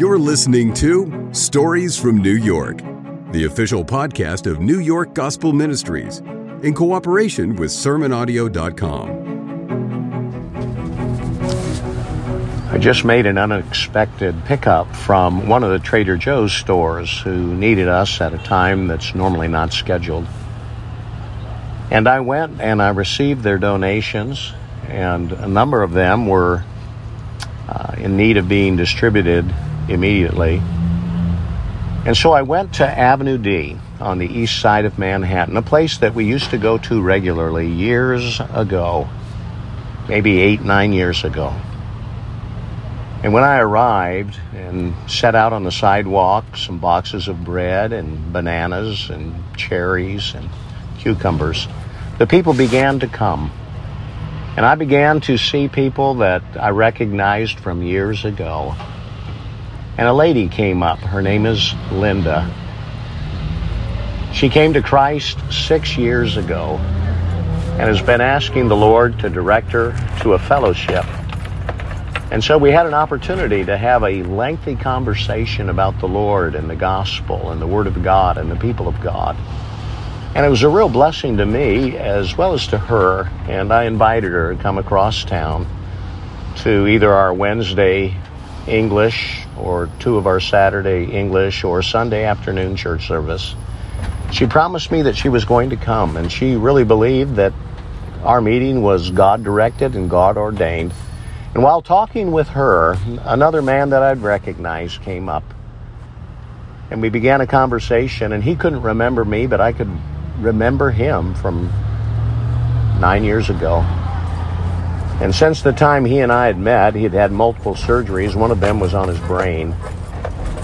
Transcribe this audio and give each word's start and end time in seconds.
You're 0.00 0.18
listening 0.18 0.72
to 0.76 1.28
Stories 1.32 1.94
from 1.94 2.22
New 2.22 2.32
York, 2.32 2.78
the 3.32 3.44
official 3.44 3.84
podcast 3.84 4.50
of 4.50 4.58
New 4.58 4.80
York 4.80 5.12
Gospel 5.12 5.52
Ministries, 5.52 6.20
in 6.62 6.72
cooperation 6.72 7.54
with 7.56 7.70
SermonAudio.com. 7.70 9.10
I 12.72 12.78
just 12.78 13.04
made 13.04 13.26
an 13.26 13.36
unexpected 13.36 14.42
pickup 14.46 14.96
from 14.96 15.46
one 15.46 15.62
of 15.62 15.70
the 15.70 15.78
Trader 15.78 16.16
Joe's 16.16 16.54
stores 16.54 17.20
who 17.20 17.54
needed 17.54 17.88
us 17.88 18.22
at 18.22 18.32
a 18.32 18.38
time 18.38 18.86
that's 18.86 19.14
normally 19.14 19.48
not 19.48 19.74
scheduled. 19.74 20.26
And 21.90 22.08
I 22.08 22.20
went 22.20 22.58
and 22.62 22.80
I 22.80 22.88
received 22.88 23.42
their 23.42 23.58
donations, 23.58 24.54
and 24.88 25.30
a 25.32 25.46
number 25.46 25.82
of 25.82 25.92
them 25.92 26.26
were 26.26 26.64
uh, 27.68 27.96
in 27.98 28.16
need 28.16 28.38
of 28.38 28.48
being 28.48 28.76
distributed 28.76 29.44
immediately. 29.90 30.62
And 32.06 32.16
so 32.16 32.32
I 32.32 32.42
went 32.42 32.74
to 32.74 32.86
Avenue 32.86 33.36
D 33.36 33.76
on 34.00 34.18
the 34.18 34.26
east 34.26 34.58
side 34.58 34.86
of 34.86 34.98
Manhattan, 34.98 35.56
a 35.56 35.62
place 35.62 35.98
that 35.98 36.14
we 36.14 36.24
used 36.24 36.50
to 36.50 36.58
go 36.58 36.78
to 36.78 37.02
regularly 37.02 37.68
years 37.68 38.40
ago, 38.54 39.08
maybe 40.08 40.40
eight, 40.40 40.62
nine 40.62 40.94
years 40.94 41.24
ago. 41.24 41.54
And 43.22 43.34
when 43.34 43.44
I 43.44 43.58
arrived 43.58 44.40
and 44.54 44.94
set 45.10 45.34
out 45.34 45.52
on 45.52 45.64
the 45.64 45.70
sidewalk, 45.70 46.56
some 46.56 46.78
boxes 46.78 47.28
of 47.28 47.44
bread 47.44 47.92
and 47.92 48.32
bananas 48.32 49.10
and 49.10 49.34
cherries 49.58 50.32
and 50.34 50.48
cucumbers, 50.98 51.68
the 52.18 52.26
people 52.26 52.54
began 52.54 53.00
to 53.00 53.06
come. 53.06 53.52
And 54.56 54.64
I 54.64 54.74
began 54.74 55.20
to 55.22 55.36
see 55.36 55.68
people 55.68 56.14
that 56.16 56.42
I 56.58 56.70
recognized 56.70 57.60
from 57.60 57.82
years 57.82 58.24
ago. 58.24 58.74
And 60.00 60.08
a 60.08 60.12
lady 60.12 60.48
came 60.48 60.82
up. 60.82 60.98
Her 60.98 61.22
name 61.22 61.46
is 61.46 61.72
Linda. 61.92 62.52
She 64.32 64.48
came 64.48 64.72
to 64.72 64.82
Christ 64.82 65.38
six 65.52 65.96
years 65.96 66.36
ago 66.36 66.78
and 67.78 67.82
has 67.82 68.02
been 68.02 68.20
asking 68.20 68.66
the 68.66 68.76
Lord 68.76 69.20
to 69.20 69.30
direct 69.30 69.70
her 69.70 69.92
to 70.22 70.32
a 70.32 70.38
fellowship 70.40 71.04
and 72.30 72.44
so 72.44 72.56
we 72.56 72.70
had 72.70 72.86
an 72.86 72.94
opportunity 72.94 73.64
to 73.64 73.76
have 73.76 74.04
a 74.04 74.22
lengthy 74.22 74.76
conversation 74.76 75.68
about 75.68 75.98
the 75.98 76.06
Lord 76.06 76.54
and 76.54 76.70
the 76.70 76.76
gospel 76.76 77.50
and 77.50 77.60
the 77.60 77.66
Word 77.66 77.88
of 77.88 78.04
God 78.04 78.38
and 78.38 78.48
the 78.48 78.56
people 78.56 78.86
of 78.86 79.00
God. 79.00 79.36
And 80.36 80.46
it 80.46 80.48
was 80.48 80.62
a 80.62 80.68
real 80.68 80.88
blessing 80.88 81.38
to 81.38 81.46
me 81.46 81.98
as 81.98 82.38
well 82.38 82.52
as 82.52 82.68
to 82.68 82.78
her. 82.78 83.28
And 83.48 83.72
I 83.72 83.84
invited 83.84 84.30
her 84.30 84.54
to 84.54 84.62
come 84.62 84.78
across 84.78 85.24
town 85.24 85.66
to 86.58 86.86
either 86.86 87.12
our 87.12 87.34
Wednesday 87.34 88.16
English 88.66 89.46
or 89.58 89.88
two 89.98 90.16
of 90.16 90.26
our 90.26 90.40
Saturday 90.40 91.04
English 91.12 91.64
or 91.64 91.82
Sunday 91.82 92.24
afternoon 92.24 92.76
church 92.76 93.06
service. 93.06 93.54
She 94.32 94.46
promised 94.46 94.90
me 94.90 95.02
that 95.02 95.16
she 95.16 95.28
was 95.28 95.44
going 95.44 95.70
to 95.70 95.76
come, 95.76 96.16
and 96.16 96.30
she 96.30 96.56
really 96.56 96.84
believed 96.84 97.36
that 97.36 97.52
our 98.22 98.40
meeting 98.40 98.82
was 98.82 99.10
God 99.10 99.42
directed 99.42 99.96
and 99.96 100.08
God 100.08 100.36
ordained. 100.36 100.92
And 101.54 101.62
while 101.64 101.82
talking 101.82 102.30
with 102.30 102.48
her, 102.48 102.96
another 103.24 103.60
man 103.60 103.90
that 103.90 104.02
I'd 104.02 104.22
recognized 104.22 105.02
came 105.02 105.28
up. 105.28 105.42
And 106.90 107.02
we 107.02 107.08
began 107.08 107.40
a 107.40 107.46
conversation, 107.46 108.32
and 108.32 108.42
he 108.42 108.54
couldn't 108.54 108.82
remember 108.82 109.24
me, 109.24 109.46
but 109.46 109.60
I 109.60 109.72
could 109.72 109.90
remember 110.38 110.90
him 110.90 111.34
from 111.34 111.72
nine 113.00 113.24
years 113.24 113.50
ago. 113.50 113.84
And 115.20 115.34
since 115.34 115.60
the 115.60 115.72
time 115.72 116.06
he 116.06 116.20
and 116.20 116.32
I 116.32 116.46
had 116.46 116.58
met, 116.58 116.94
he 116.94 117.02
had 117.02 117.12
had 117.12 117.30
multiple 117.30 117.74
surgeries. 117.74 118.34
One 118.34 118.50
of 118.50 118.58
them 118.58 118.80
was 118.80 118.94
on 118.94 119.06
his 119.06 119.18
brain, 119.20 119.74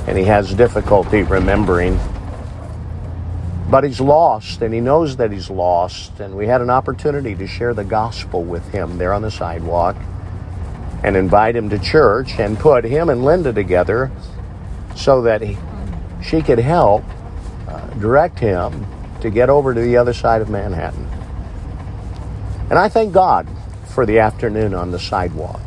and 0.07 0.17
he 0.17 0.25
has 0.25 0.55
difficulty 0.55 1.23
remembering. 1.23 2.01
But 3.69 3.85
he's 3.85 4.01
lost, 4.01 4.63
and 4.63 4.73
he 4.73 4.81
knows 4.81 5.17
that 5.17 5.31
he's 5.31 5.51
lost. 5.51 6.21
And 6.21 6.35
we 6.35 6.47
had 6.47 6.63
an 6.63 6.71
opportunity 6.71 7.35
to 7.35 7.47
share 7.47 7.75
the 7.75 7.85
gospel 7.85 8.45
with 8.45 8.67
him 8.71 8.97
there 8.97 9.13
on 9.13 9.21
the 9.21 9.31
sidewalk 9.31 9.95
and 11.05 11.19
invite 11.19 11.55
him 11.55 11.69
to 11.69 11.79
church 11.79 12.39
and 12.39 12.59
put 12.59 12.83
him 12.83 13.11
and 13.11 13.27
Linda 13.27 13.53
together 13.53 14.11
so 14.95 15.21
that 15.23 15.43
he, 15.43 15.59
she 16.25 16.41
could 16.41 16.59
help 16.59 17.05
uh, 17.69 17.87
direct 17.99 18.39
him 18.39 18.87
to 19.21 19.29
get 19.29 19.51
over 19.51 19.75
to 19.75 19.81
the 19.81 19.99
other 19.99 20.15
side 20.15 20.41
of 20.41 20.49
Manhattan. 20.49 21.07
And 22.71 22.79
I 22.79 22.89
thank 22.89 23.13
God 23.13 23.47
for 23.97 24.05
the 24.05 24.19
afternoon 24.19 24.75
on 24.75 24.91
the 24.91 24.99
sidewalk. 24.99 25.59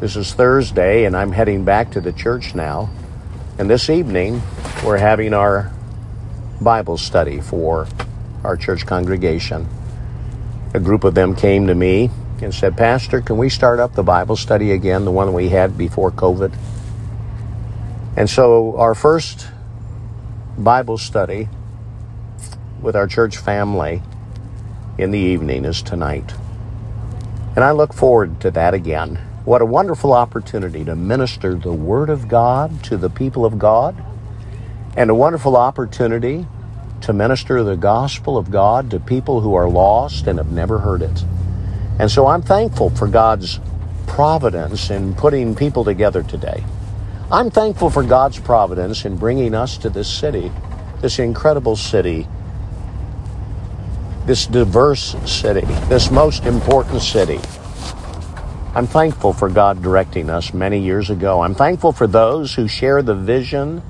This 0.00 0.16
is 0.16 0.34
Thursday, 0.34 1.06
and 1.06 1.16
I'm 1.16 1.32
heading 1.32 1.64
back 1.64 1.92
to 1.92 2.00
the 2.02 2.12
church 2.12 2.54
now. 2.54 2.90
And 3.58 3.70
this 3.70 3.88
evening, 3.88 4.42
we're 4.84 4.98
having 4.98 5.32
our 5.32 5.72
Bible 6.60 6.98
study 6.98 7.40
for 7.40 7.88
our 8.44 8.54
church 8.54 8.84
congregation. 8.84 9.66
A 10.74 10.78
group 10.78 11.04
of 11.04 11.14
them 11.14 11.34
came 11.34 11.68
to 11.68 11.74
me 11.74 12.10
and 12.42 12.54
said, 12.54 12.76
Pastor, 12.76 13.22
can 13.22 13.38
we 13.38 13.48
start 13.48 13.80
up 13.80 13.94
the 13.94 14.02
Bible 14.02 14.36
study 14.36 14.72
again, 14.72 15.06
the 15.06 15.10
one 15.10 15.32
we 15.32 15.48
had 15.48 15.78
before 15.78 16.10
COVID? 16.10 16.54
And 18.14 18.28
so 18.28 18.76
our 18.76 18.94
first 18.94 19.48
Bible 20.58 20.98
study 20.98 21.48
with 22.82 22.94
our 22.94 23.06
church 23.06 23.38
family 23.38 24.02
in 24.98 25.12
the 25.12 25.18
evening 25.18 25.64
is 25.64 25.80
tonight. 25.80 26.34
And 27.56 27.64
I 27.64 27.70
look 27.70 27.94
forward 27.94 28.38
to 28.42 28.50
that 28.50 28.74
again. 28.74 29.16
What 29.46 29.62
a 29.62 29.66
wonderful 29.66 30.12
opportunity 30.12 30.84
to 30.84 30.94
minister 30.94 31.54
the 31.54 31.72
Word 31.72 32.10
of 32.10 32.28
God 32.28 32.84
to 32.84 32.98
the 32.98 33.08
people 33.08 33.46
of 33.46 33.58
God, 33.58 33.96
and 34.94 35.08
a 35.08 35.14
wonderful 35.14 35.56
opportunity 35.56 36.46
to 37.00 37.12
minister 37.14 37.62
the 37.62 37.76
gospel 37.76 38.36
of 38.36 38.50
God 38.50 38.90
to 38.90 39.00
people 39.00 39.40
who 39.40 39.54
are 39.54 39.70
lost 39.70 40.26
and 40.26 40.38
have 40.38 40.52
never 40.52 40.80
heard 40.80 41.00
it. 41.00 41.24
And 41.98 42.10
so 42.10 42.26
I'm 42.26 42.42
thankful 42.42 42.90
for 42.90 43.08
God's 43.08 43.58
providence 44.06 44.90
in 44.90 45.14
putting 45.14 45.54
people 45.54 45.82
together 45.82 46.22
today. 46.22 46.62
I'm 47.32 47.50
thankful 47.50 47.88
for 47.88 48.02
God's 48.02 48.38
providence 48.38 49.06
in 49.06 49.16
bringing 49.16 49.54
us 49.54 49.78
to 49.78 49.88
this 49.88 50.12
city, 50.12 50.52
this 51.00 51.18
incredible 51.18 51.76
city, 51.76 52.28
this 54.26 54.46
diverse 54.46 55.14
city, 55.24 55.64
this 55.88 56.10
most 56.10 56.44
important 56.44 57.00
city. 57.00 57.38
I'm 58.74 58.86
thankful 58.86 59.32
for 59.32 59.48
God 59.48 59.82
directing 59.82 60.28
us 60.28 60.52
many 60.52 60.80
years 60.80 61.08
ago. 61.08 61.40
I'm 61.40 61.54
thankful 61.54 61.92
for 61.92 62.06
those 62.06 62.54
who 62.54 62.68
share 62.68 63.02
the 63.02 63.14
vision 63.14 63.82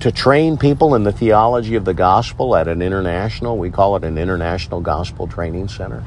to 0.00 0.12
train 0.12 0.58
people 0.58 0.94
in 0.94 1.02
the 1.02 1.12
theology 1.12 1.76
of 1.76 1.86
the 1.86 1.94
gospel 1.94 2.54
at 2.56 2.68
an 2.68 2.82
international, 2.82 3.56
we 3.56 3.70
call 3.70 3.96
it 3.96 4.04
an 4.04 4.18
international 4.18 4.82
gospel 4.82 5.26
training 5.26 5.68
center. 5.68 6.04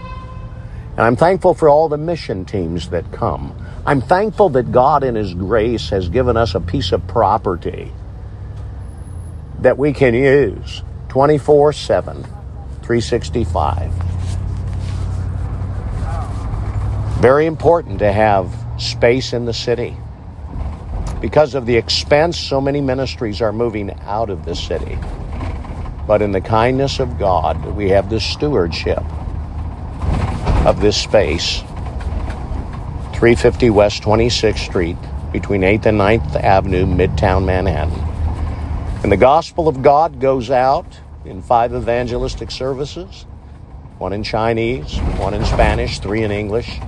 And 0.91 0.99
I'm 0.99 1.15
thankful 1.15 1.55
for 1.55 1.67
all 1.67 1.89
the 1.89 1.97
mission 1.97 2.45
teams 2.45 2.89
that 2.89 3.11
come. 3.11 3.55
I'm 3.87 4.01
thankful 4.01 4.49
that 4.49 4.71
God, 4.71 5.03
in 5.03 5.15
His 5.15 5.33
grace, 5.33 5.89
has 5.89 6.09
given 6.09 6.37
us 6.37 6.53
a 6.53 6.59
piece 6.59 6.91
of 6.91 7.07
property 7.07 7.91
that 9.61 9.79
we 9.79 9.93
can 9.93 10.13
use 10.13 10.83
24 11.09 11.73
7, 11.73 12.23
365. 12.23 13.91
Very 17.19 17.45
important 17.45 17.99
to 17.99 18.11
have 18.11 18.53
space 18.77 19.33
in 19.33 19.45
the 19.45 19.53
city. 19.53 19.97
Because 21.19 21.55
of 21.55 21.65
the 21.65 21.75
expense, 21.75 22.37
so 22.37 22.61
many 22.61 22.79
ministries 22.79 23.41
are 23.41 23.51
moving 23.51 23.91
out 24.01 24.29
of 24.29 24.45
the 24.45 24.55
city. 24.55 24.97
But 26.05 26.21
in 26.21 26.31
the 26.31 26.41
kindness 26.41 26.99
of 26.99 27.17
God, 27.17 27.75
we 27.75 27.89
have 27.89 28.09
the 28.09 28.19
stewardship 28.19 29.03
of 30.65 30.79
this 30.79 30.95
space 30.95 31.61
350 33.13 33.71
West 33.71 34.03
26th 34.03 34.59
Street 34.59 34.97
between 35.31 35.61
8th 35.61 35.87
and 35.87 35.99
9th 35.99 36.35
Avenue, 36.43 36.85
Midtown 36.85 37.45
Manhattan. 37.45 38.06
And 39.03 39.11
the 39.11 39.17
gospel 39.17 39.67
of 39.67 39.81
God 39.81 40.19
goes 40.19 40.49
out 40.49 40.99
in 41.23 41.41
five 41.41 41.73
evangelistic 41.73 42.51
services 42.51 43.25
one 43.99 44.13
in 44.13 44.23
Chinese, 44.23 44.97
one 45.17 45.33
in 45.33 45.43
Spanish, 45.45 45.99
three 45.99 46.23
in 46.23 46.31
English. 46.31 46.79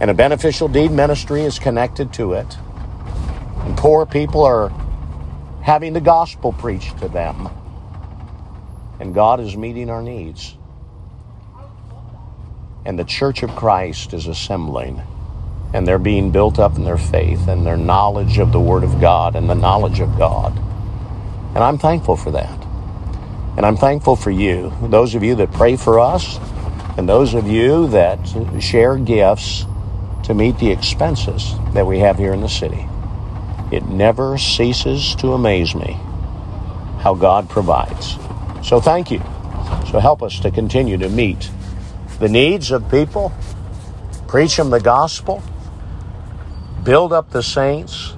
And 0.00 0.10
a 0.10 0.14
beneficial 0.14 0.68
deed 0.68 0.90
ministry 0.90 1.42
is 1.42 1.58
connected 1.58 2.12
to 2.14 2.32
it. 2.32 2.56
And 3.66 3.76
poor 3.76 4.06
people 4.06 4.42
are 4.42 4.70
having 5.62 5.92
the 5.92 6.00
gospel 6.00 6.52
preached 6.52 6.98
to 6.98 7.08
them. 7.08 7.48
And 8.98 9.14
God 9.14 9.40
is 9.40 9.56
meeting 9.56 9.90
our 9.90 10.02
needs. 10.02 10.56
And 12.86 12.98
the 12.98 13.04
church 13.04 13.42
of 13.42 13.50
Christ 13.50 14.14
is 14.14 14.26
assembling. 14.26 15.02
And 15.72 15.86
they're 15.86 15.98
being 15.98 16.30
built 16.30 16.58
up 16.58 16.76
in 16.76 16.84
their 16.84 16.98
faith 16.98 17.46
and 17.48 17.64
their 17.64 17.76
knowledge 17.76 18.38
of 18.38 18.52
the 18.52 18.60
Word 18.60 18.82
of 18.82 19.00
God 19.00 19.36
and 19.36 19.48
the 19.48 19.54
knowledge 19.54 20.00
of 20.00 20.18
God. 20.18 20.56
And 21.54 21.58
I'm 21.58 21.78
thankful 21.78 22.16
for 22.16 22.30
that. 22.32 22.60
And 23.56 23.66
I'm 23.66 23.76
thankful 23.76 24.16
for 24.16 24.30
you, 24.30 24.72
those 24.82 25.14
of 25.14 25.22
you 25.22 25.34
that 25.36 25.52
pray 25.52 25.76
for 25.76 26.00
us, 26.00 26.38
and 26.96 27.08
those 27.08 27.34
of 27.34 27.46
you 27.46 27.88
that 27.88 28.18
share 28.60 28.96
gifts 28.96 29.64
to 30.24 30.34
meet 30.34 30.58
the 30.58 30.70
expenses 30.70 31.54
that 31.74 31.86
we 31.86 31.98
have 31.98 32.16
here 32.18 32.32
in 32.32 32.40
the 32.40 32.48
city. 32.48 32.86
It 33.72 33.86
never 33.86 34.38
ceases 34.38 35.14
to 35.16 35.32
amaze 35.32 35.74
me 35.74 35.98
how 37.00 37.14
God 37.14 37.48
provides. 37.48 38.16
So 38.62 38.80
thank 38.80 39.10
you. 39.10 39.20
So 39.90 39.98
help 39.98 40.22
us 40.22 40.40
to 40.40 40.50
continue 40.50 40.98
to 40.98 41.08
meet 41.08 41.50
the 42.18 42.28
needs 42.28 42.70
of 42.70 42.90
people, 42.90 43.32
preach 44.28 44.56
them 44.56 44.70
the 44.70 44.80
gospel, 44.80 45.42
build 46.84 47.12
up 47.12 47.30
the 47.30 47.42
saints, 47.42 48.14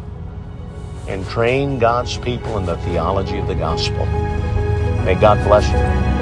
and 1.08 1.26
train 1.26 1.78
God's 1.78 2.16
people 2.18 2.58
in 2.58 2.66
the 2.66 2.76
theology 2.78 3.38
of 3.38 3.46
the 3.46 3.54
gospel. 3.54 4.06
May 5.04 5.16
God 5.20 5.42
bless 5.46 5.68
you. 5.72 6.12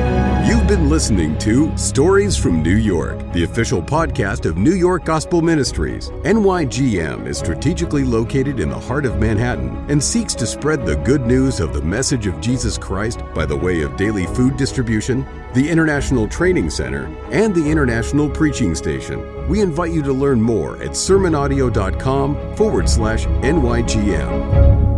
You've 0.48 0.66
been 0.66 0.88
listening 0.88 1.36
to 1.38 1.76
Stories 1.76 2.36
from 2.36 2.62
New 2.62 2.76
York, 2.76 3.18
the 3.34 3.44
official 3.44 3.82
podcast 3.82 4.46
of 4.46 4.56
New 4.56 4.72
York 4.72 5.04
Gospel 5.04 5.42
Ministries. 5.42 6.08
NYGM 6.24 7.26
is 7.26 7.38
strategically 7.38 8.04
located 8.04 8.58
in 8.58 8.70
the 8.70 8.78
heart 8.78 9.04
of 9.04 9.20
Manhattan 9.20 9.84
and 9.90 10.02
seeks 10.02 10.34
to 10.36 10.46
spread 10.46 10.86
the 10.86 10.96
good 10.96 11.26
news 11.26 11.60
of 11.60 11.74
the 11.74 11.82
message 11.82 12.26
of 12.26 12.40
Jesus 12.40 12.78
Christ 12.78 13.20
by 13.34 13.44
the 13.44 13.56
way 13.56 13.82
of 13.82 13.96
daily 13.96 14.26
food 14.26 14.56
distribution, 14.56 15.26
the 15.54 15.68
International 15.68 16.26
Training 16.26 16.70
Center, 16.70 17.04
and 17.30 17.54
the 17.54 17.70
International 17.70 18.28
Preaching 18.28 18.74
Station. 18.74 19.39
We 19.50 19.62
invite 19.62 19.90
you 19.90 20.00
to 20.04 20.12
learn 20.12 20.40
more 20.40 20.80
at 20.80 20.90
sermonaudio.com 20.90 22.54
forward 22.54 22.88
slash 22.88 23.26
NYGM. 23.26 24.89